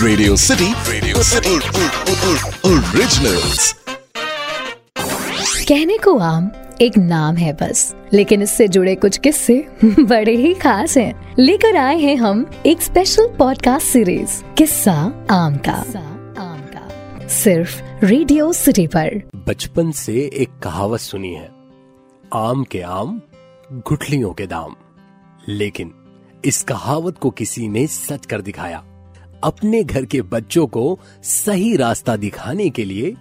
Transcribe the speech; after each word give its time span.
Radio 0.00 0.36
City 0.36 0.74
Radio 0.92 1.16
City 1.18 1.56
originals 2.68 3.72
कहने 5.68 5.98
को 5.98 6.18
आम 6.18 6.50
एक 6.80 6.98
नाम 6.98 7.36
है 7.36 7.52
बस 7.52 7.94
लेकिन 8.12 8.42
इससे 8.42 8.68
जुड़े 8.68 8.94
कुछ 8.94 9.18
किस्से 9.18 9.68
बड़े 9.84 10.36
ही 10.36 10.54
खास 10.54 10.96
हैं। 10.96 11.34
लेकर 11.38 11.76
आए 11.76 11.98
हैं 11.98 12.16
हम 12.16 12.50
एक 12.66 12.82
स्पेशल 12.82 13.28
पॉडकास्ट 13.38 13.86
सीरीज़ 13.86 14.54
किस्सा 14.54 15.26
आम 15.30 15.56
का। 15.56 15.72
आम 16.38 16.60
का। 16.60 16.88
सिर्फ़ 17.28 17.82
रेडियो 18.04 18.52
सिटी 18.52 18.86
पर। 18.86 19.30
बचपन 19.48 19.90
से 19.90 20.30
एक 20.34 20.58
कहावत 20.62 21.00
सुनी 21.00 21.34
है 21.34 21.50
आम 22.34 22.64
के 22.64 22.80
आम 22.80 23.22
गुठलियों 23.72 24.32
के 24.32 24.46
दाम। 24.46 24.76
लेकिन 25.48 25.94
इस 26.44 26.62
कहावत 26.62 27.18
को 27.18 27.30
किसी 27.30 27.68
ने 27.68 27.86
सच 27.86 28.26
कर 28.26 28.40
दिखाया। 28.40 28.84
अपने 29.44 29.84
घर 29.84 30.04
के 30.04 30.22
बच्चों 30.22 30.66
को 30.66 31.00
सही 31.22 31.76
रास्ता 31.76 32.16
दिखाने 32.16 32.70
के 32.70 32.84
लिए 32.84 33.16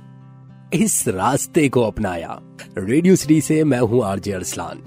इस 0.74 1.08
रास्ते 1.08 1.70
को 1.70 1.82
अपनाया। 1.82 2.42
रेडियो 2.78 3.16
सिटी 3.16 3.42
से 3.42 3.64
मैं 3.64 3.80
हूँ 3.80 4.04
आरजे 4.04 4.32
अरसलान। 4.32 4.84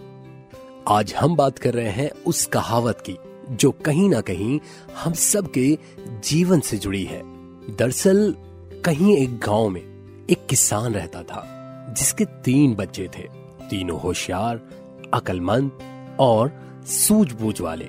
आज 0.88 1.14
हम 1.14 1.36
बात 1.36 1.58
कर 1.58 1.74
रहे 1.74 1.90
हैं 1.90 2.10
उस 2.10 2.46
कहावत 2.46 3.02
की, 3.10 3.16
जो 3.50 3.70
कहीं 3.70 4.10
ना 4.10 4.20
कहीं 4.20 4.60
हम 5.04 5.12
सबके 5.12 5.78
जीवन 6.24 6.60
से 6.60 6.76
जुड़ी 6.76 7.04
है। 7.04 7.22
दरअसल, 7.76 8.34
कहीं 8.84 9.16
एक 9.16 9.38
गाँव 9.38 9.68
में 9.68 9.82
एक 10.30 10.46
किसान 10.46 10.92
रहता 10.92 11.22
था, 11.22 11.44
जिसके 11.98 12.24
तीन 12.24 12.74
बच्चे 12.74 13.10
थे। 13.18 13.22
तीनों 13.70 14.00
होशियार, 14.00 14.60
अकलमंद 15.14 15.70
और 16.20 16.52
सूझबूझ 16.86 17.60
वाले। 17.60 17.88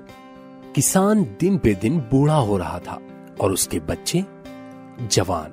किसान 0.76 1.24
दिन 1.40 1.58
पे 1.58 1.74
दिन 1.74 2.00
बूढ़ा 2.00 2.38
हो 2.38 2.58
रहा 2.58 2.80
था। 2.80 3.00
और 3.40 3.52
उसके 3.52 3.80
बच्चे? 3.80 4.26
जवान। 5.08 5.52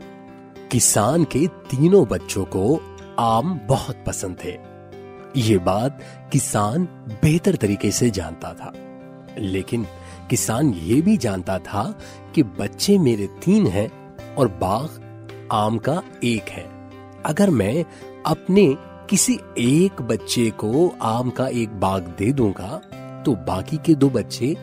किसान 0.72 1.24
के 1.24 1.46
तीनों 1.46 2.06
बच्चों 2.06 2.44
को 2.44 2.80
आम 3.18 3.60
बहुत 3.68 4.04
पसंद 4.06 4.36
थे। 4.44 4.58
ये 5.40 5.58
बात 5.58 6.00
किसान 6.32 6.84
बेहतर 7.22 7.56
तरीके 7.56 7.90
से 7.90 8.10
जानता 8.10 8.54
था। 8.54 8.72
लेकिन 9.38 9.86
किसान 10.30 10.70
ये 10.70 11.00
भी 11.00 11.16
जानता 11.16 11.58
था 11.58 11.98
कि 12.34 12.42
बच्चे 12.42 12.98
मेरे 12.98 13.26
तीन 13.26 13.66
हैं 13.66 14.16
और 14.34 14.48
बाग 14.48 15.04
आम 15.52 15.78
का 15.78 16.02
एक 16.24 16.48
है। 16.48 16.90
अगर 17.26 17.50
मैं 17.50 17.84
अपने 18.26 18.76
किसी 19.10 19.38
एक 19.58 20.02
बच्चे 20.02 20.50
को 20.50 20.94
आम 21.02 21.30
का 21.30 21.48
एक 21.48 21.80
बाग 21.80 22.02
दे 22.18 22.32
दूँगा 22.32 22.80
तो 23.26 23.34
बाकी 23.34 23.76
के 23.76 23.94
दो 23.94 24.10
बच्चे 24.10 24.56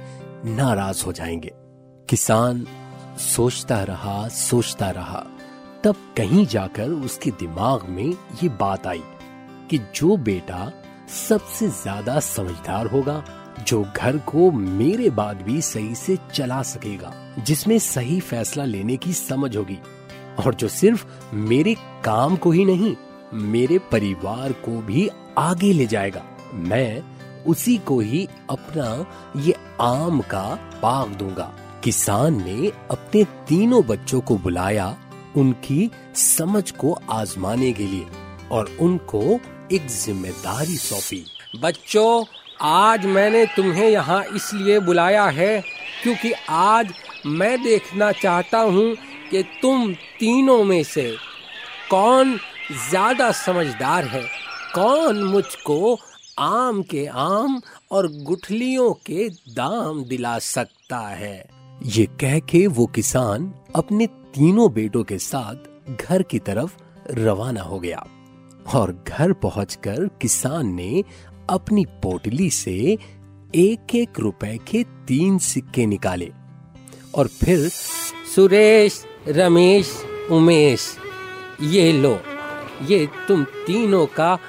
नाराज़ 0.45 1.05
हो 1.05 1.11
जाएँगे। 1.11 1.51
किसान 2.09 2.67
सोचता 3.17 3.83
रहा 3.83 4.27
सोचता 4.27 4.89
रहा। 4.89 5.25
तब 5.83 5.95
कहीं 6.17 6.45
जाकर 6.45 6.89
उसके 6.89 7.31
दिमाग 7.31 7.83
में 7.89 8.05
ये 8.43 8.49
बात 8.49 8.87
आई 8.87 9.01
कि 9.69 9.77
जो 9.95 10.17
बेटा 10.17 10.71
सबसे 11.07 11.67
ज़्यादा 11.67 12.19
समझदार 12.19 12.87
होगा, 12.87 13.23
जो 13.67 13.81
घर 13.95 14.17
को 14.17 14.51
मेरे 14.51 15.09
बाद 15.09 15.41
भी 15.41 15.61
सही 15.61 15.95
से 15.95 16.17
चला 16.33 16.61
सकेगा, 16.61 17.13
जिसमें 17.39 17.77
सही 17.79 18.19
फैसला 18.19 18.65
लेने 18.65 18.97
की 18.97 19.13
समझ 19.13 19.55
होगी, 19.57 19.77
और 20.45 20.55
जो 20.55 20.67
सिर्फ़ 20.67 21.05
मेरे 21.33 21.75
काम 22.03 22.35
को 22.35 22.51
ही 22.51 22.65
नहीं, 22.65 22.95
मेरे 23.33 23.77
परिवार 23.91 24.51
को 24.51 24.81
भी 24.81 25.09
आगे 25.37 25.71
ले 25.73 25.85
जाएगा। 25.85 26.23
मैं 26.53 27.03
उसी 27.43 27.77
को 27.77 27.99
ही 27.99 28.27
अपना 28.49 29.05
ये 29.41 29.55
आम 29.81 30.21
का 30.21 30.43
बाग 30.81 31.09
दूँगा। 31.09 31.51
किसान 31.85 32.41
ने 32.43 32.67
अपने 32.91 33.23
तीनों 33.47 33.81
बच्चों 33.87 34.19
को 34.21 34.35
बुलाया 34.37 34.85
उनकी 35.37 35.89
समझ 36.15 36.71
को 36.71 36.93
आजमाने 37.11 37.71
के 37.73 37.83
लिए 37.83 38.05
और 38.51 38.71
उनको 38.79 39.21
एक 39.71 39.87
ज़िम्मेदारी 39.87 40.77
सौंपी। 40.77 41.23
बच्चों, 41.61 42.25
आज 42.61 43.05
मैंने 43.05 43.45
तुम्हें 43.45 43.89
यहाँ 43.89 44.23
इसलिए 44.25 44.79
बुलाया 44.79 45.25
है 45.29 45.61
क्योंकि 46.03 46.31
आज 46.49 46.93
मैं 47.27 47.61
देखना 47.63 48.11
चाहता 48.13 48.59
हूँ 48.59 48.95
कि 49.31 49.43
तुम 49.61 49.93
तीनों 50.19 50.63
में 50.63 50.83
से 50.83 51.09
कौन 51.91 52.37
ज़्यादा 52.89 53.31
समझदार 53.37 54.05
है, 54.05 54.23
कौन 54.75 55.23
मुझको 55.23 55.97
आम 56.39 56.81
के 56.83 57.05
आम 57.07 57.61
और 57.91 58.07
गुठलियों 58.23 58.93
के 59.05 59.29
दाम 59.29 60.03
दिला 60.03 60.39
सकता 60.45 61.07
है। 61.09 61.54
ये 61.83 62.05
कह 62.05 62.39
के 62.39 62.67
वो 62.67 62.85
किसान 62.85 63.53
अपने 63.75 64.07
तीनों 64.07 64.73
बेटों 64.73 65.03
के 65.03 65.17
साथ 65.17 65.55
घर 66.01 66.23
की 66.23 66.39
तरफ़ 66.39 66.75
रवाना 67.11 67.61
हो 67.61 67.79
गया 67.79 68.05
और 68.73 69.03
घर 69.07 69.33
पहुंचकर 69.33 70.07
किसान 70.21 70.73
ने 70.73 71.03
अपनी 71.49 71.85
पोटली 71.85 72.49
से 72.49 72.97
एक 73.55 73.95
एक 73.95 74.19
रुपए 74.19 74.59
के 74.67 74.83
तीन 74.83 75.37
सिक्के 75.37 75.85
निकाले 75.85 76.31
और 77.15 77.27
फिर, 77.27 77.69
सुरेश, 78.35 79.05
रमेश, 79.27 80.03
उमेश, 80.31 80.97
ये 81.61 81.93
लो, 81.93 82.19
ये 82.89 83.09
तुम 83.27 83.43
तीनों 83.43 84.05
का 84.05 84.39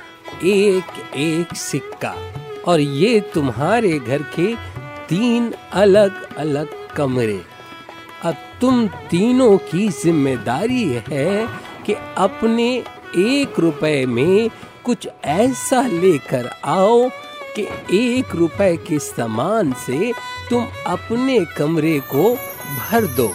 एक 0.45 1.15
एक 1.15 1.57
सिक्का 1.57 2.15
और 2.69 2.81
ये 2.81 3.21
तुम्हारे 3.21 3.99
घर 3.99 4.23
के 4.23 4.55
तीन 5.09 5.53
अलग 5.73 6.37
अलग 6.37 6.86
कमरे। 6.97 7.41
अब 8.25 8.35
तुम 8.61 8.87
तीनों 9.11 9.57
की 9.59 9.89
ज़िम्मेदारी 9.95 10.85
है 11.09 11.47
कि 11.87 11.95
अपने 12.19 12.69
एक 13.19 13.59
रुपए 13.61 14.05
में 14.07 14.51
कुछ 14.85 15.09
ऐसा 15.25 15.83
लेकर 15.83 16.51
आओ 16.65 17.09
कि 17.57 17.63
एक 17.97 18.35
रुपए 18.35 18.77
के 18.77 18.99
सामान 18.99 19.73
से 19.87 20.13
तुम 20.51 20.67
अपने 20.87 21.39
कमरे 21.57 21.99
को 22.13 22.35
भर 22.35 23.07
दो। 23.17 23.31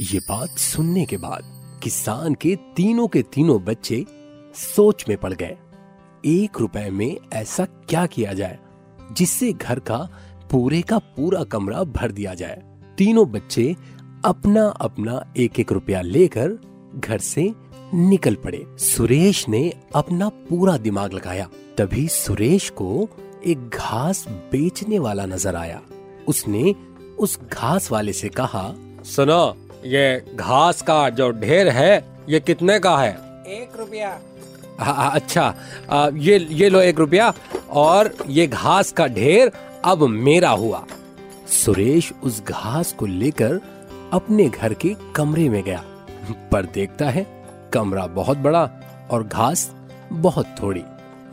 ये 0.00 0.18
बात 0.18 0.58
सुनने 0.58 1.04
के 1.04 1.16
बाद 1.16 1.80
किसान 1.82 2.34
के 2.34 2.54
तीनों 2.76 3.06
के 3.08 3.22
तीनों 3.34 3.62
बच्चे 3.64 4.04
सोच 4.54 5.04
में 5.08 5.16
पड़ 5.16 5.32
गए। 5.32 5.56
एक 6.24 6.60
रुपए 6.60 6.88
में 6.90 7.16
ऐसा 7.32 7.64
क्या 7.88 8.06
किया 8.06 8.32
जाए 8.32 8.58
जिससे 9.12 9.52
घर 9.52 9.78
का 9.80 9.98
पूरे 10.50 10.80
का 10.82 10.98
पूरा 10.98 11.42
कमरा 11.44 11.82
भर 11.84 12.12
दिया 12.12 12.34
जाए? 12.34 12.62
तीनों 12.98 13.24
बच्चे 13.30 13.64
अपना 14.24 14.62
अपना 14.80 15.20
एक 15.36 15.58
एक 15.60 15.72
रुपया 15.72 16.00
लेकर 16.02 16.58
घर 16.96 17.18
से 17.18 17.42
निकल 17.94 18.34
पड़े। 18.34 18.64
सुरेश 18.78 19.44
ने 19.48 19.60
अपना 19.94 20.28
पूरा 20.48 20.76
दिमाग 20.76 21.12
लगाया। 21.12 21.46
तभी 21.78 22.06
सुरेश 22.08 22.68
को 22.70 23.08
एक 23.46 23.68
घास 23.68 24.24
बेचने 24.52 24.98
वाला 24.98 25.26
नज़र 25.26 25.56
आया। 25.56 25.80
उसने 26.28 26.74
उस 27.18 27.38
घास 27.52 27.90
वाले 27.92 28.12
से 28.12 28.28
कहा 28.30 28.66
सुनो 29.06 29.56
ये 29.86 30.34
घास 30.36 30.82
का 30.82 31.08
जो 31.10 31.30
ढेर 31.30 31.68
है 31.68 32.04
ये 32.28 32.40
कितने 32.40 32.78
का 32.80 32.96
है? 32.96 33.12
एक 33.48 33.78
रुपया। 33.78 34.10
अच्छा 35.10 35.54
आ, 35.90 36.08
ये 36.08 36.38
ये 36.38 36.68
लो 36.68 36.80
एक 36.80 36.98
रुपया 36.98 37.32
और 37.70 38.14
ये 38.28 38.46
घास 38.46 38.92
का 38.92 39.06
ढेर 39.06 39.52
अब 39.84 40.02
मेरा 40.02 40.50
हुआ। 40.50 40.86
सुरेश 41.48 42.12
उस 42.22 42.42
घास 42.42 42.92
को 42.92 43.06
लेकर 43.06 43.60
अपने 44.12 44.48
घर 44.48 44.74
के 44.74 44.94
कमरे 45.16 45.48
में 45.48 45.62
गया, 45.64 45.82
पर 46.52 46.66
देखता 46.66 47.08
है 47.10 47.26
कमरा 47.72 48.06
बहुत 48.08 48.38
बड़ा 48.38 48.64
और 49.10 49.26
घास 49.26 49.70
बहुत 50.12 50.54
थोड़ी, 50.62 50.82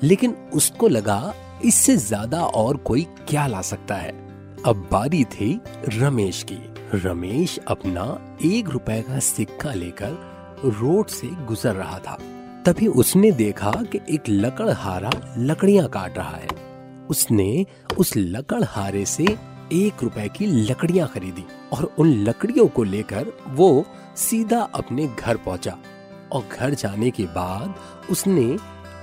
लेकिन 0.03 0.35
उसको 0.53 0.87
लगा 0.87 1.33
इससे 1.65 1.95
ज़्यादा 1.97 2.43
और 2.43 2.77
कोई 2.77 3.03
क्या 3.27 3.45
ला 3.47 3.61
सकता 3.61 3.95
है। 3.95 4.11
अब 4.65 4.87
बारी 4.91 5.23
थी 5.25 5.59
रमेश 5.89 6.43
की। 6.43 6.59
रमेश 6.95 7.57
अपना 7.67 8.03
एक 8.45 8.69
रुपए 8.69 9.01
का 9.01 9.19
सिक्का 9.21 9.73
लेकर 9.73 10.17
रोड 10.65 11.07
से 11.07 11.27
गुजर 11.47 11.75
रहा 11.75 11.97
था। 11.99 12.17
तभी 12.65 12.87
उसने 12.89 13.31
देखा 13.33 13.71
कि 13.91 13.99
एक 14.09 14.29
लकड़हारा 14.29 15.11
लकड़ियाँ 15.37 15.87
काट 15.89 16.17
रहा 16.17 16.35
है। 16.35 16.47
उसने 17.09 17.65
उस 17.97 18.13
लकड़हारे 18.17 19.05
से 19.05 19.25
एक 19.73 20.03
रुपए 20.03 20.27
की 20.29 20.45
लकड़ियाँ 20.45 21.07
खरीदी 21.07 21.43
और 21.73 21.83
उन 21.97 22.11
लकड़ियों 22.23 22.67
को 22.67 22.83
लेकर 22.83 23.31
वो 23.47 23.85
सीधा 24.15 24.61
अपने 24.75 25.07
घर 25.07 25.37
पहुँचा 25.37 25.77
और 26.31 26.47
घर 26.51 26.73
जाने 26.73 27.11
के 27.11 27.23
बाद 27.23 27.75
उसने 28.09 28.45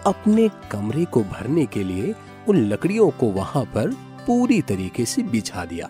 अपने 0.06 0.48
कमरे 0.70 1.04
को 1.04 1.22
भरने 1.22 1.66
के 1.66 1.82
लिए 1.84 2.14
उन 2.48 2.56
लकड़ियों 2.56 3.10
को 3.10 3.26
वहाँ 3.26 3.64
पर 3.64 3.90
पूरी 4.26 4.60
तरीके 4.62 5.04
से 5.04 5.22
बिछा 5.22 5.64
दिया। 5.64 5.86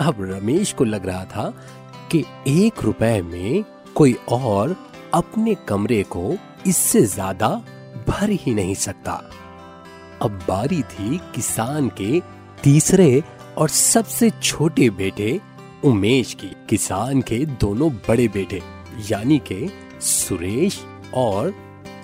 अब 0.00 0.16
रमेश 0.20 0.72
को 0.72 0.84
लग 0.84 1.06
रहा 1.06 1.24
था 1.24 1.48
कि 2.12 2.24
एक 2.48 2.82
रुपए 2.82 3.20
में 3.22 3.64
कोई 3.94 4.16
और 4.28 4.76
अपने 5.14 5.54
कमरे 5.68 6.02
को 6.02 6.34
इससे 6.66 7.02
ज़्यादा 7.02 7.48
भर 8.08 8.30
ही 8.30 8.54
नहीं 8.54 8.74
सकता। 8.74 9.12
अब 10.22 10.30
बारी 10.48 10.82
थी 10.82 11.18
किसान 11.34 11.88
के 11.88 12.20
तीसरे 12.62 13.22
और 13.58 13.68
सबसे 13.68 14.30
छोटे 14.42 14.90
बेटे 14.90 15.40
उमेश 15.84 16.34
की, 16.34 16.50
किसान 16.68 17.20
के 17.20 17.38
दोनों 17.38 17.90
बड़े 18.08 18.28
बेटे, 18.28 18.60
यानी 19.10 19.38
के 19.52 19.68
सुरेश 20.00 20.80
और 21.14 21.54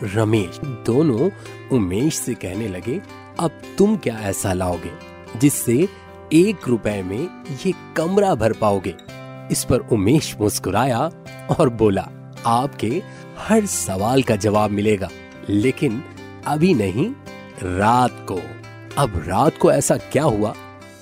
रमेश। 0.03 0.61
दोनों 0.87 1.31
उमेश 1.77 2.15
से 2.15 2.35
कहने 2.35 2.69
लगे, 2.69 3.01
अब 3.41 3.51
तुम 3.79 3.97
क्या 3.97 4.19
ऐसा 4.19 4.53
लाओगे 4.53 4.93
जिससे 5.39 5.89
एक 6.33 6.69
रुपए 6.69 7.03
में 7.03 7.45
ये 7.67 7.73
कमरा 7.97 8.35
भर 8.35 8.53
पाओगे? 8.53 8.95
इस 9.53 9.65
पर 9.65 9.79
उमेश 9.79 10.37
मुस्कुराया 10.41 11.11
और 11.59 11.69
बोला, 11.69 12.09
आपके 12.47 13.03
हर 13.39 13.67
सवाल 13.67 14.23
का 14.23 14.37
जवाब 14.37 14.71
मिलेगा, 14.71 15.09
लेकिन 15.49 16.03
अभी 16.47 16.75
नहीं, 16.75 17.11
रात 17.63 18.27
को। 18.29 18.41
अब 18.99 19.23
रात 19.27 19.59
को 19.59 19.73
ऐसा 19.73 19.97
क्या 19.97 20.23
हुआ? 20.23 20.55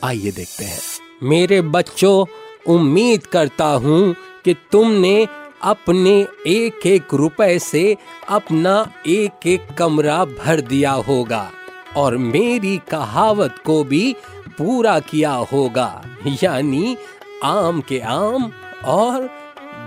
आइए 0.05 0.31
देखते 0.31 0.65
हैं। 0.65 0.81
मेरे 1.23 1.61
बच्चों, 1.63 2.27
उम्मीद 2.67 3.27
करता 3.27 3.67
हूँ 3.67 4.15
कि 4.45 4.55
तुमने 4.73 5.27
अपने 5.63 6.11
एक 6.47 6.87
एक 6.87 7.15
रुपए 7.15 7.59
से 7.59 7.97
अपना 8.29 8.75
एक 9.07 9.47
एक 9.47 9.69
कमरा 9.79 10.25
भर 10.25 10.61
दिया 10.61 10.93
होगा 11.03 11.51
और 11.97 12.17
मेरी 12.17 12.77
कहावत 12.91 13.63
को 13.67 13.83
भी 13.85 14.15
पूरा 14.59 14.99
किया 15.01 15.33
होगा, 15.53 16.03
यानी 16.43 16.97
आम 17.45 17.81
के 17.81 18.01
आम 18.01 18.53
और 18.85 19.29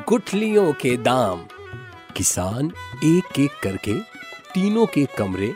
गुठलियों 0.09 0.71
के 0.73 0.95
दाम। 0.97 1.45
किसान 2.17 2.71
एक 3.05 3.39
एक 3.39 3.59
करके 3.63 3.93
तीनों 4.53 4.85
के 4.85 5.05
कमरे 5.17 5.53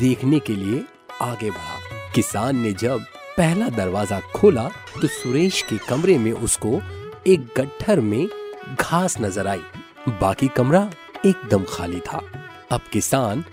देखने 0.00 0.38
के 0.38 0.54
लिए 0.54 0.84
आगे 1.22 1.50
बढ़ा। 1.50 1.78
किसान 2.14 2.56
ने 2.56 2.72
जब 2.72 3.04
पहला 3.40 3.68
दरवाज़ा 3.68 4.18
खोला 4.34 4.62
तो 4.94 5.08
सुरेश 5.08 5.60
के 5.62 5.76
कमरे 5.78 6.16
में 6.18 6.32
उसको 6.32 6.80
एक 7.26 7.46
गट्ठर 7.56 8.00
में 8.00 8.28
घास 8.80 9.16
नज़र 9.20 9.46
आई। 9.46 9.62
बाकी 10.10 10.48
कमरा 10.48 10.82
एकदम 11.26 11.64
खाली 11.68 12.00
था। 12.00 12.20
अब 12.70 12.80
किसान 12.92 13.44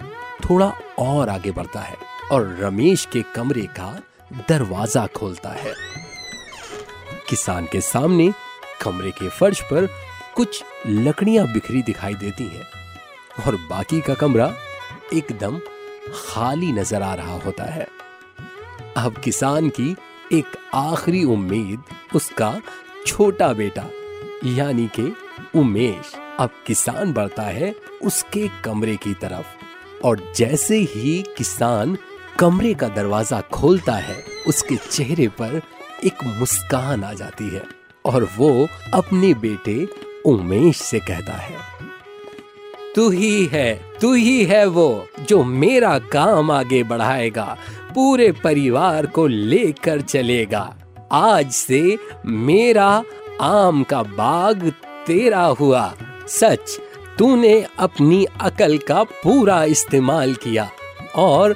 थोड़ा 0.44 0.68
और 1.00 1.30
आगे 1.30 1.52
बढ़ता 1.52 1.80
है 1.80 1.96
और 2.32 2.56
रमेश 2.60 3.08
के 3.14 3.22
कमरे 3.36 3.66
का 3.80 3.90
दरवाज़ा 4.50 5.08
खोलता 5.08 5.50
है। 5.56 5.74
किसान 7.30 7.68
के 7.72 7.82
सामने 7.84 8.32
कमरे 8.82 9.12
के 9.12 9.30
फर्श 9.30 9.62
पर 9.62 9.88
कुछ 10.36 10.64
लकड़ियाँ 10.88 11.48
बिखरी 11.54 11.82
दिखाई 11.84 12.16
देती 12.16 12.48
हैं 12.48 12.66
और 13.46 13.56
बाकी 13.70 14.02
का 14.02 14.14
कमरा 14.16 14.54
एकदम 15.14 15.60
खाली 16.16 16.72
नज़र 16.72 17.02
आ 17.02 17.14
रहा 17.14 17.40
होता 17.40 17.74
है। 17.74 17.88
अब 18.98 19.18
किसान 19.18 19.70
की 19.70 19.96
एक 20.34 20.56
आखिरी 20.76 21.24
उम्मीद 21.24 21.84
उसका 22.16 22.50
छोटा 23.08 23.52
बेटा, 23.54 23.84
यानी 24.46 24.88
के 25.00 25.08
उमेश, 25.60 26.14
अब 26.40 26.50
किसान 26.68 27.14
बढ़ता 27.14 27.44
है 27.44 27.74
उसके 28.02 28.48
कमरे 28.64 28.96
की 28.96 29.14
तरफ़। 29.14 30.06
और 30.06 30.22
जैसे 30.36 30.78
ही 30.86 31.22
किसान 31.38 31.98
कमरे 32.40 32.74
का 32.74 32.88
दरवाज़ा 32.88 33.42
खोलता 33.54 33.94
है, 33.94 34.18
उसके 34.48 34.76
चेहरे 34.76 35.28
पर 35.42 35.62
एक 36.06 36.24
मुस्कान 36.40 37.04
आ 37.04 37.14
जाती 37.14 37.50
है 37.50 37.64
और 38.06 38.30
वो 38.38 38.68
अपने 38.94 39.34
बेटे 39.36 39.88
उमेश 40.26 40.78
से 40.78 41.00
कहता 41.00 41.34
है, 41.34 41.56
तू 42.96 43.10
ही 43.10 43.46
है, 43.46 43.74
तू 44.02 44.14
ही 44.14 44.44
है 44.46 44.66
वो 44.66 45.08
जो 45.22 45.44
मेरा 45.44 45.98
काम 46.12 46.52
आगे 46.52 46.84
बढ़ाएगा 46.84 47.58
पूरे 47.98 48.32
परिवार 48.32 49.06
को 49.06 49.28
लेकर 49.28 50.02
चलेगा। 50.02 50.76
आज 51.12 51.52
से 51.52 51.98
मेरा 52.26 53.04
आम 53.42 53.84
का 53.84 54.04
बाग 54.04 54.74
तेरा 55.08 55.44
हुआ। 55.44 55.94
सच, 56.28 56.80
तूने 57.20 57.66
अपनी 57.80 58.26
अकल 58.42 58.78
का 58.78 59.04
पूरा 59.04 59.64
इस्तेमाल 59.64 60.34
किया 60.34 60.70
और 61.16 61.56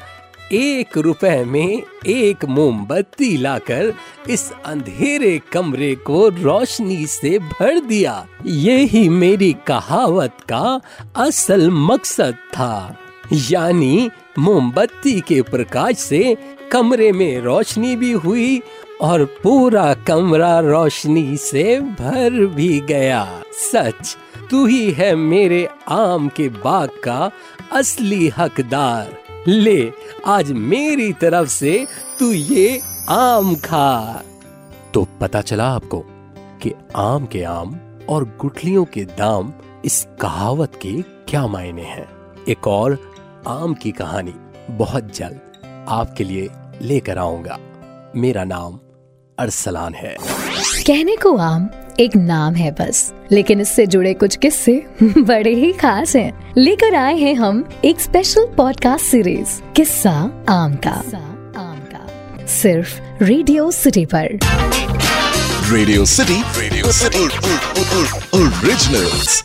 एक 0.52 0.98
रुपए 0.98 1.44
में 1.44 1.82
एक 2.08 2.46
मोमबत्ती 2.46 3.38
लाकर 3.38 3.94
इस 4.30 4.52
अंधेरे 4.66 5.42
कमरे 5.52 5.96
को 5.96 6.28
रोशनी 6.30 7.06
से 7.06 7.40
भर 7.40 7.80
दिया। 7.80 8.28
यही 8.46 9.10
मेरी 9.10 9.56
कहावत 9.68 10.38
का 10.52 10.82
असल 11.16 11.70
मकसद 11.70 12.34
था। 12.34 12.98
यानी 13.34 14.10
मोमबत्ती 14.40 15.22
के 15.22 15.42
प्रकाश 15.42 15.96
से 15.96 16.38
कमरे 16.72 17.12
में 17.12 17.40
रोशनी 17.40 17.96
भी 17.96 18.12
हुई 18.12 18.62
और 19.02 19.26
पूरा 19.26 19.94
कमरा 19.94 20.60
रोशनी 20.60 21.38
से 21.38 21.80
भर 21.80 22.46
भी 22.46 22.80
गया। 22.80 23.42
सच, 23.54 24.18
तू 24.52 24.66
ही 24.66 24.92
है 24.92 25.16
मेरे 25.16 25.70
आम 25.88 26.30
के 26.30 26.50
बाग 26.50 26.90
का 26.90 27.32
असली 27.72 28.28
हकदार। 28.38 29.18
ले, 29.48 29.92
आज 30.26 30.52
मेरी 30.52 31.14
तरफ़ 31.14 31.48
से 31.48 31.88
तू 32.20 32.32
ये 32.32 32.82
आम 33.10 33.56
खा। 33.56 34.24
तो 34.94 35.08
पता 35.22 35.42
चला 35.42 35.68
आपको 35.68 36.00
कि 36.62 36.74
आम 36.96 37.26
के 37.26 37.44
आम 37.44 37.80
और 38.10 38.38
गुठलियों 38.42 38.86
के 38.86 39.02
दाम 39.02 39.54
इस 39.86 40.08
कहावत 40.22 40.72
के 40.82 41.02
क्या 41.02 41.48
मायने 41.48 41.82
हैं? 41.82 42.10
एक 42.50 42.68
और 42.68 43.11
आम 43.48 43.74
की 43.74 43.92
कहानी 43.92 44.34
बहुत 44.78 45.16
जल्द 45.18 45.86
आपके 45.90 46.24
लिए 46.24 46.50
लेकर 46.82 47.18
आऊँगा 47.18 47.58
मेरा 48.16 48.44
नाम 48.44 48.80
अरसलान 49.40 49.94
है 49.94 50.16
कहने 50.88 51.16
को 51.16 51.36
आम 51.38 51.70
एक 52.00 52.16
नाम 52.16 52.56
है 52.56 52.72
बस 52.72 53.14
लेकिन 53.32 53.62
इससे 53.62 53.86
जुड़े 53.88 54.14
कुछ 54.14 54.36
किस्से 54.36 54.74
बड़े 55.04 55.54
ही 55.56 55.72
खास 55.74 56.16
हैं। 56.16 56.54
लेकर 56.58 56.96
आए 56.96 57.16
हैं 57.18 57.34
हम 57.36 57.64
एक 57.86 58.00
स्पेशल 58.00 58.48
पॉडकास्ट 58.58 59.06
सीरीज़ 59.06 59.60
किस्सा 59.76 60.12
आम 60.50 60.76
का 60.88 60.92
आम 61.62 61.80
का 61.92 62.46
सिर्फ़ 62.46 63.00
रेडियो 63.24 63.70
सिटी 63.72 64.06
पर 64.06 64.40
Radio 65.72 66.06
City 66.06 66.42
Radio 66.62 66.92
City. 66.92 67.24
Originals. 68.34 69.44